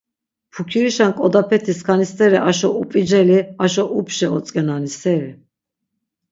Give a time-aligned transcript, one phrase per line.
[0.53, 5.31] Pukirişen k̆odapeti skani steri aşo up̌iceli, aşo upşe otzk̆enani seri?